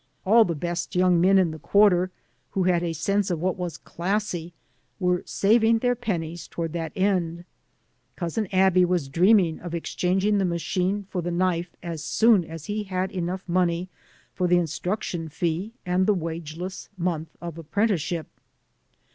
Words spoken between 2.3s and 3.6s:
who had a sense of what